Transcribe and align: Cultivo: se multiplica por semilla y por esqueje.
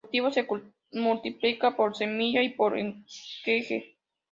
Cultivo: 0.03 0.31
se 0.31 0.47
multiplica 0.93 1.75
por 1.77 1.95
semilla 1.95 2.41
y 2.41 2.49
por 2.55 2.75
esqueje. 2.75 3.97